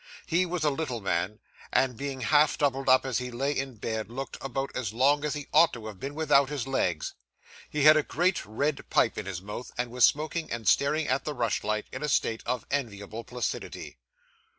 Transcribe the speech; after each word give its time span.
He 0.25 0.47
was 0.47 0.63
a 0.63 0.71
little 0.71 0.99
man, 0.99 1.37
and, 1.71 1.95
being 1.95 2.21
half 2.21 2.57
doubled 2.57 2.89
up 2.89 3.05
as 3.05 3.19
he 3.19 3.29
lay 3.29 3.51
in 3.55 3.75
bed, 3.75 4.09
looked 4.09 4.35
about 4.41 4.71
as 4.75 4.93
long 4.93 5.23
as 5.23 5.35
he 5.35 5.47
ought 5.53 5.73
to 5.73 5.85
have 5.85 5.99
been 5.99 6.15
without 6.15 6.49
his 6.49 6.65
legs. 6.65 7.13
He 7.69 7.83
had 7.83 7.95
a 7.95 8.01
great 8.01 8.43
red 8.43 8.89
pipe 8.89 9.15
in 9.19 9.27
his 9.27 9.43
mouth, 9.43 9.71
and 9.77 9.91
was 9.91 10.03
smoking, 10.03 10.51
and 10.51 10.67
staring 10.67 11.07
at 11.07 11.23
the 11.23 11.35
rush 11.35 11.63
light, 11.63 11.85
in 11.91 12.01
a 12.01 12.09
state 12.09 12.41
of 12.47 12.65
enviable 12.71 13.23
placidity. 13.23 13.99